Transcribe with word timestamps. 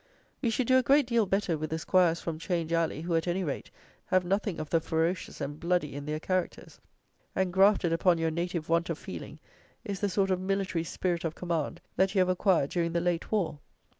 We 0.41 0.49
should 0.49 0.65
do 0.65 0.79
a 0.79 0.81
great 0.81 1.05
deal 1.05 1.27
better 1.27 1.59
with 1.59 1.69
the 1.69 1.77
'Squires 1.77 2.19
from 2.21 2.39
'Change 2.39 2.73
Alley, 2.73 3.01
who, 3.03 3.15
at 3.15 3.27
any 3.27 3.43
rate, 3.43 3.69
have 4.07 4.25
nothing 4.25 4.59
of 4.59 4.71
the 4.71 4.79
ferocious 4.81 5.39
and 5.39 5.59
bloody 5.59 5.93
in 5.93 6.07
their 6.07 6.19
characters. 6.19 6.79
Engrafted 7.35 7.93
upon 7.93 8.17
your 8.17 8.31
native 8.31 8.67
want 8.67 8.89
of 8.89 8.97
feeling 8.97 9.37
is 9.85 9.99
the 9.99 10.09
sort 10.09 10.31
of 10.31 10.41
military 10.41 10.85
spirit 10.85 11.23
of 11.23 11.35
command 11.35 11.81
that 11.97 12.15
you 12.15 12.19
have 12.19 12.29
acquired 12.29 12.71
during 12.71 12.93
the 12.93 12.99
late 12.99 13.31
war. 13.31 13.59